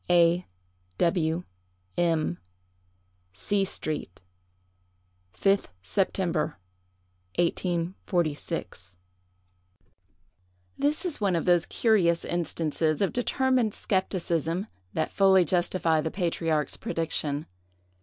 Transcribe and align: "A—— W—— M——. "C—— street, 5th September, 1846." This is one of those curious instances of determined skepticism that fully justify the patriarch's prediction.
"A—— 0.09 0.47
W—— 0.97 1.43
M——. 1.95 2.39
"C—— 3.33 3.63
street, 3.65 4.19
5th 5.39 5.67
September, 5.83 6.57
1846." 7.37 8.95
This 10.75 11.05
is 11.05 11.21
one 11.21 11.35
of 11.35 11.45
those 11.45 11.67
curious 11.67 12.25
instances 12.25 12.99
of 13.03 13.13
determined 13.13 13.75
skepticism 13.75 14.65
that 14.93 15.11
fully 15.11 15.45
justify 15.45 16.01
the 16.01 16.09
patriarch's 16.09 16.77
prediction. 16.77 17.45